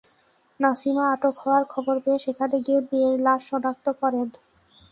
[0.59, 4.27] নাছিমা আটক হওয়ার খবর পেয়ে সেখানে গিয়ে মেয়ের লাশ শনাক্ত করেন।